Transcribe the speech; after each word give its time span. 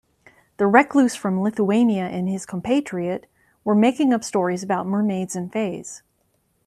The 0.57 0.65
recluse 0.65 1.13
from 1.13 1.43
Lithuania 1.43 2.07
and 2.07 2.27
his 2.27 2.43
compatriot 2.47 3.27
were 3.63 3.75
making 3.75 4.13
up 4.13 4.23
stories 4.23 4.63
about 4.63 4.87
mermaids 4.87 5.35
and 5.35 5.53
fays. 5.53 6.01